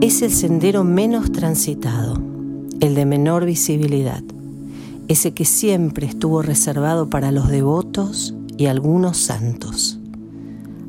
es 0.00 0.22
el 0.22 0.32
sendero 0.32 0.82
menos 0.82 1.30
transitado, 1.30 2.18
el 2.80 2.94
de 2.94 3.04
menor 3.04 3.44
visibilidad, 3.44 4.22
ese 5.08 5.34
que 5.34 5.44
siempre 5.44 6.06
estuvo 6.06 6.40
reservado 6.40 7.10
para 7.10 7.30
los 7.32 7.48
devotos 7.48 8.34
y 8.56 8.66
algunos 8.66 9.18
santos. 9.18 9.98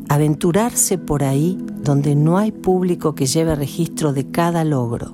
Aventurarse 0.08 0.98
por 0.98 1.26
ahí 1.26 1.58
donde 1.84 2.16
no 2.16 2.38
hay 2.38 2.54
público 2.54 3.14
que 3.14 3.26
lleve 3.26 3.54
registro 3.56 4.14
de 4.14 4.32
cada 4.32 4.64
logro, 4.64 5.14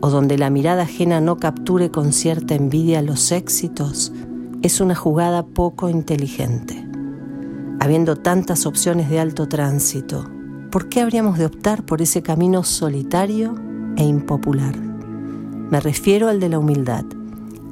o 0.00 0.10
donde 0.10 0.36
la 0.36 0.50
mirada 0.50 0.82
ajena 0.82 1.20
no 1.20 1.36
capture 1.36 1.92
con 1.92 2.12
cierta 2.12 2.56
envidia 2.56 3.00
los 3.00 3.30
éxitos, 3.30 4.12
es 4.62 4.80
una 4.80 4.96
jugada 4.96 5.46
poco 5.46 5.88
inteligente. 5.88 6.84
Habiendo 7.78 8.16
tantas 8.16 8.66
opciones 8.66 9.08
de 9.08 9.20
alto 9.20 9.46
tránsito, 9.46 10.28
¿por 10.70 10.88
qué 10.88 11.00
habríamos 11.00 11.38
de 11.38 11.46
optar 11.46 11.84
por 11.84 12.00
ese 12.00 12.22
camino 12.22 12.62
solitario 12.64 13.54
e 13.96 14.04
impopular? 14.04 14.76
Me 14.76 15.80
refiero 15.80 16.28
al 16.28 16.40
de 16.40 16.48
la 16.48 16.58
humildad, 16.58 17.04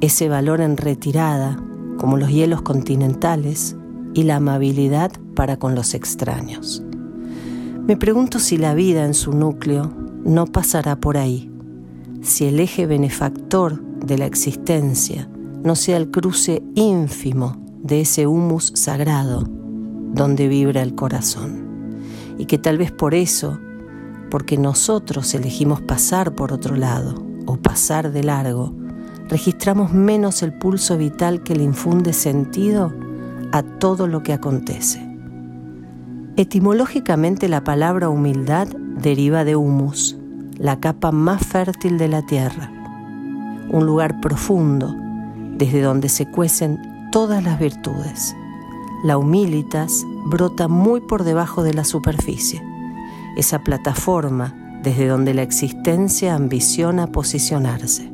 ese 0.01 0.29
valor 0.29 0.61
en 0.61 0.77
retirada, 0.77 1.61
como 1.97 2.17
los 2.17 2.29
hielos 2.29 2.61
continentales, 2.61 3.75
y 4.13 4.23
la 4.23 4.37
amabilidad 4.37 5.11
para 5.35 5.57
con 5.57 5.75
los 5.75 5.93
extraños. 5.93 6.83
Me 7.87 7.95
pregunto 7.95 8.39
si 8.39 8.57
la 8.57 8.73
vida 8.73 9.05
en 9.05 9.13
su 9.13 9.33
núcleo 9.33 9.93
no 10.25 10.45
pasará 10.45 10.99
por 10.99 11.17
ahí, 11.17 11.51
si 12.21 12.45
el 12.45 12.59
eje 12.59 12.85
benefactor 12.85 13.81
de 14.05 14.17
la 14.17 14.25
existencia 14.25 15.29
no 15.63 15.75
sea 15.75 15.97
el 15.97 16.09
cruce 16.09 16.63
ínfimo 16.75 17.57
de 17.81 18.01
ese 18.01 18.27
humus 18.27 18.71
sagrado 18.75 19.47
donde 20.13 20.47
vibra 20.47 20.81
el 20.81 20.95
corazón, 20.95 21.68
y 22.39 22.45
que 22.45 22.57
tal 22.57 22.77
vez 22.77 22.91
por 22.91 23.13
eso, 23.13 23.59
porque 24.31 24.57
nosotros 24.57 25.35
elegimos 25.35 25.81
pasar 25.81 26.33
por 26.33 26.53
otro 26.53 26.75
lado 26.75 27.21
o 27.45 27.57
pasar 27.57 28.11
de 28.13 28.23
largo, 28.23 28.73
registramos 29.27 29.93
menos 29.93 30.41
el 30.41 30.53
pulso 30.53 30.97
vital 30.97 31.43
que 31.43 31.53
le 31.53 31.63
infunde 31.63 32.13
sentido 32.13 32.93
a 33.51 33.61
todo 33.61 34.07
lo 34.07 34.23
que 34.23 34.31
acontece. 34.31 35.05
Etimológicamente 36.37 37.49
la 37.49 37.65
palabra 37.65 38.07
humildad 38.07 38.69
deriva 38.69 39.43
de 39.43 39.57
humus, 39.57 40.17
la 40.57 40.79
capa 40.79 41.11
más 41.11 41.45
fértil 41.45 41.97
de 41.97 42.07
la 42.07 42.25
tierra, 42.25 42.71
un 43.69 43.85
lugar 43.85 44.21
profundo 44.21 44.95
desde 45.57 45.81
donde 45.81 46.07
se 46.07 46.25
cuecen 46.31 46.79
todas 47.11 47.43
las 47.43 47.59
virtudes. 47.59 48.33
La 49.01 49.17
humilitas 49.17 50.05
brota 50.25 50.67
muy 50.67 50.99
por 50.99 51.23
debajo 51.23 51.63
de 51.63 51.73
la 51.73 51.85
superficie, 51.85 52.61
esa 53.37 53.59
plataforma 53.59 54.53
desde 54.83 55.07
donde 55.07 55.33
la 55.33 55.41
existencia 55.41 56.35
ambiciona 56.35 57.07
posicionarse. 57.07 58.11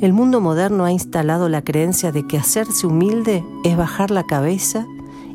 El 0.00 0.12
mundo 0.12 0.40
moderno 0.40 0.84
ha 0.84 0.92
instalado 0.92 1.48
la 1.48 1.62
creencia 1.62 2.12
de 2.12 2.24
que 2.24 2.38
hacerse 2.38 2.86
humilde 2.86 3.44
es 3.64 3.76
bajar 3.76 4.12
la 4.12 4.22
cabeza 4.22 4.86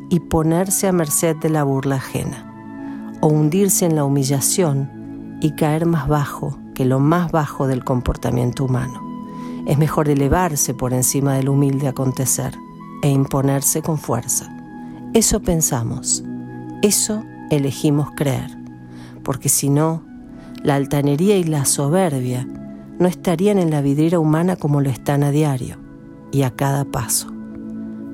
y 0.08 0.20
ponerse 0.20 0.88
a 0.88 0.92
merced 0.92 1.36
de 1.36 1.50
la 1.50 1.62
burla 1.62 1.96
ajena, 1.96 2.50
o 3.20 3.26
hundirse 3.26 3.84
en 3.84 3.94
la 3.94 4.04
humillación 4.04 5.38
y 5.42 5.50
caer 5.50 5.84
más 5.84 6.08
bajo 6.08 6.58
que 6.74 6.86
lo 6.86 6.98
más 6.98 7.30
bajo 7.30 7.66
del 7.66 7.84
comportamiento 7.84 8.64
humano. 8.64 9.02
Es 9.66 9.76
mejor 9.76 10.08
elevarse 10.08 10.72
por 10.72 10.94
encima 10.94 11.34
del 11.34 11.50
humilde 11.50 11.88
acontecer 11.88 12.56
e 13.02 13.08
imponerse 13.08 13.82
con 13.82 13.98
fuerza. 13.98 14.52
Eso 15.14 15.40
pensamos, 15.40 16.24
eso 16.82 17.24
elegimos 17.50 18.10
creer, 18.16 18.50
porque 19.22 19.48
si 19.48 19.70
no, 19.70 20.02
la 20.62 20.74
altanería 20.74 21.36
y 21.36 21.44
la 21.44 21.64
soberbia 21.64 22.46
no 22.98 23.08
estarían 23.08 23.58
en 23.58 23.70
la 23.70 23.82
vidriera 23.82 24.18
humana 24.18 24.56
como 24.56 24.80
lo 24.80 24.90
están 24.90 25.22
a 25.22 25.30
diario 25.30 25.78
y 26.32 26.42
a 26.42 26.50
cada 26.50 26.84
paso. 26.84 27.32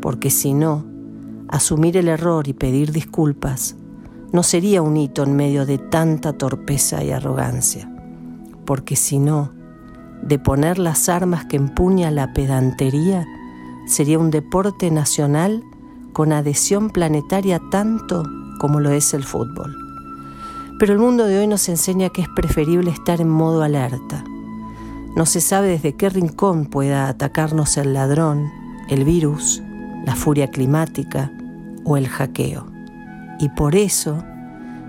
Porque 0.00 0.30
si 0.30 0.54
no, 0.54 0.84
asumir 1.48 1.96
el 1.96 2.08
error 2.08 2.48
y 2.48 2.52
pedir 2.52 2.92
disculpas 2.92 3.76
no 4.32 4.42
sería 4.42 4.82
un 4.82 4.96
hito 4.96 5.22
en 5.22 5.36
medio 5.36 5.66
de 5.66 5.78
tanta 5.78 6.32
torpeza 6.32 7.04
y 7.04 7.10
arrogancia. 7.10 7.90
Porque 8.64 8.96
si 8.96 9.18
no, 9.18 9.52
de 10.22 10.38
poner 10.38 10.78
las 10.78 11.08
armas 11.08 11.44
que 11.44 11.56
empuña 11.56 12.10
la 12.10 12.32
pedantería 12.32 13.26
sería 13.87 14.19
un 14.19 14.31
deporte 14.31 14.91
nacional 14.91 15.62
con 16.12 16.32
adhesión 16.32 16.91
planetaria 16.91 17.60
tanto 17.70 18.25
como 18.60 18.81
lo 18.81 18.91
es 18.91 19.15
el 19.15 19.25
fútbol. 19.25 19.75
Pero 20.78 20.93
el 20.93 20.98
mundo 20.98 21.25
de 21.26 21.38
hoy 21.38 21.47
nos 21.47 21.69
enseña 21.69 22.10
que 22.10 22.22
es 22.22 22.28
preferible 22.28 22.91
estar 22.91 23.20
en 23.20 23.28
modo 23.28 23.62
alerta, 23.62 24.25
no 25.15 25.26
se 25.26 25.43
sabe 25.43 25.69
desde 25.69 25.94
qué 25.94 26.09
rincón 26.09 26.65
pueda 26.65 27.09
atacarnos 27.09 27.76
el 27.76 27.93
ladrón, 27.93 28.50
el 28.88 29.04
virus, 29.04 29.62
la 30.06 30.16
furia 30.16 30.50
climática 30.50 31.31
o 31.84 31.99
el 31.99 32.09
hackeo. 32.09 32.66
Y 33.38 33.50
por 33.50 33.75
eso, 33.75 34.25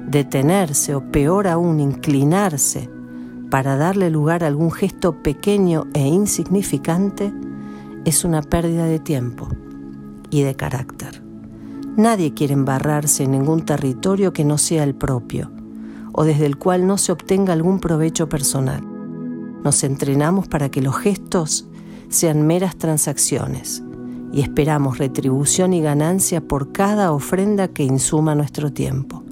detenerse 0.08 0.96
o 0.96 1.12
peor 1.12 1.48
aún, 1.48 1.82
inclinarse 1.82 2.90
para 3.50 3.76
darle 3.76 4.10
lugar 4.10 4.46
a 4.46 4.48
algún 4.48 4.72
gesto 4.72 5.22
pequeño 5.22 5.88
e 5.94 6.08
insignificante 6.08 7.34
es 8.06 8.26
una 8.26 8.42
pérdida 8.42 8.86
de 8.86 9.00
tiempo 9.00 9.48
y 10.30 10.44
de 10.44 10.56
carácter. 10.56 11.24
Nadie 11.96 12.34
quiere 12.34 12.54
embarrarse 12.54 13.24
en 13.24 13.32
ningún 13.32 13.66
territorio 13.66 14.34
que 14.34 14.46
no 14.46 14.58
sea 14.58 14.84
el 14.84 14.96
propio 14.96 15.52
o 16.12 16.24
desde 16.24 16.46
el 16.46 16.58
cual 16.58 16.88
no 16.88 16.98
se 16.98 17.12
obtenga 17.12 17.54
algún 17.54 17.80
provecho 17.80 18.30
personal. 18.30 18.84
Nos 19.64 19.84
entrenamos 19.84 20.48
para 20.48 20.70
que 20.70 20.82
los 20.82 20.96
gestos 20.98 21.68
sean 22.10 22.46
meras 22.46 22.78
transacciones 22.78 23.84
y 24.32 24.42
esperamos 24.42 24.98
retribución 24.98 25.74
y 25.74 25.82
ganancia 25.82 26.42
por 26.42 26.72
cada 26.72 27.12
ofrenda 27.12 27.68
que 27.68 27.84
insuma 27.84 28.36
nuestro 28.36 28.74
tiempo. 28.74 29.24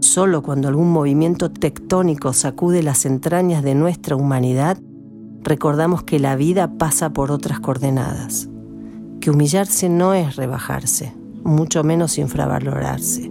Solo 0.00 0.42
cuando 0.42 0.68
algún 0.68 0.90
movimiento 0.90 1.50
tectónico 1.50 2.32
sacude 2.32 2.82
las 2.82 3.04
entrañas 3.06 3.62
de 3.62 3.74
nuestra 3.74 4.16
humanidad, 4.16 4.78
recordamos 5.44 6.02
que 6.02 6.18
la 6.18 6.36
vida 6.36 6.78
pasa 6.78 7.12
por 7.12 7.30
otras 7.30 7.60
coordenadas, 7.60 8.48
que 9.20 9.30
humillarse 9.30 9.88
no 9.88 10.14
es 10.14 10.36
rebajarse, 10.36 11.14
mucho 11.44 11.84
menos 11.84 12.18
infravalorarse, 12.18 13.30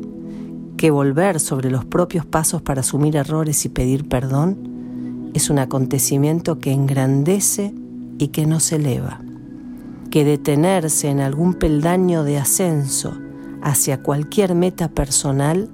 que 0.78 0.92
volver 0.92 1.40
sobre 1.40 1.70
los 1.70 1.86
propios 1.86 2.26
pasos 2.26 2.62
para 2.62 2.82
asumir 2.82 3.16
errores 3.16 3.66
y 3.66 3.70
pedir 3.70 4.08
perdón 4.08 5.32
es 5.34 5.50
un 5.50 5.60
acontecimiento 5.60 6.60
que 6.60 6.74
engrandece 6.74 7.74
y 8.18 8.30
que 8.30 8.46
nos 8.46 8.72
eleva, 8.72 9.22
que 10.10 10.26
detenerse 10.26 11.10
en 11.10 11.22
algún 11.22 11.54
peldaño 11.54 12.24
de 12.24 12.38
ascenso 12.38 13.14
hacia 13.62 14.02
cualquier 14.02 14.56
meta 14.56 14.90
personal 14.90 15.70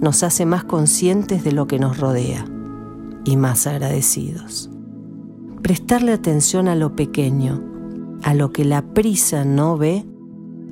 nos 0.00 0.22
hace 0.22 0.46
más 0.46 0.64
conscientes 0.64 1.44
de 1.44 1.52
lo 1.52 1.66
que 1.66 1.78
nos 1.78 1.98
rodea 1.98 2.46
y 3.24 3.36
más 3.36 3.66
agradecidos. 3.66 4.70
Prestarle 5.62 6.12
atención 6.12 6.68
a 6.68 6.74
lo 6.74 6.94
pequeño, 6.94 7.62
a 8.22 8.34
lo 8.34 8.52
que 8.52 8.64
la 8.64 8.82
prisa 8.82 9.44
no 9.44 9.76
ve, 9.76 10.04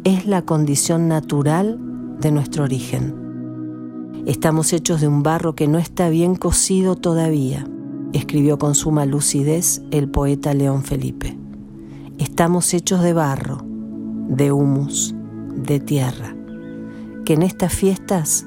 es 0.04 0.26
la 0.26 0.42
condición 0.42 1.08
natural 1.08 1.78
de 2.20 2.30
nuestro 2.30 2.64
origen. 2.64 3.14
Estamos 4.26 4.72
hechos 4.72 5.00
de 5.00 5.08
un 5.08 5.22
barro 5.22 5.54
que 5.54 5.68
no 5.68 5.78
está 5.78 6.08
bien 6.08 6.34
cocido 6.34 6.96
todavía 6.96 7.66
escribió 8.16 8.58
con 8.58 8.74
suma 8.74 9.06
lucidez 9.06 9.82
el 9.90 10.08
poeta 10.08 10.54
León 10.54 10.82
Felipe. 10.82 11.36
Estamos 12.18 12.72
hechos 12.74 13.02
de 13.02 13.12
barro, 13.12 13.58
de 14.28 14.52
humus, 14.52 15.14
de 15.54 15.80
tierra. 15.80 16.34
Que 17.24 17.34
en 17.34 17.42
estas 17.42 17.74
fiestas 17.74 18.46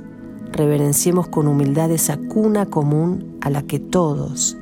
reverenciemos 0.52 1.28
con 1.28 1.48
humildad 1.48 1.92
esa 1.92 2.18
cuna 2.18 2.66
común 2.66 3.38
a 3.42 3.50
la 3.50 3.64
que 3.64 3.80
todos, 3.80 4.58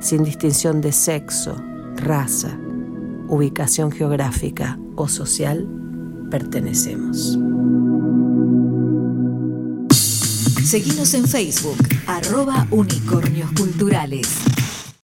sin 0.00 0.24
distinción 0.24 0.80
de 0.80 0.92
sexo, 0.92 1.62
raza, 1.96 2.58
ubicación 3.28 3.92
geográfica 3.92 4.78
o 4.96 5.06
social, 5.08 5.68
pertenecemos. 6.30 7.38
Seguimos 10.64 11.14
en 11.14 11.26
Facebook, 11.26 11.76
arroba 12.06 12.66
unicornios. 12.70 13.50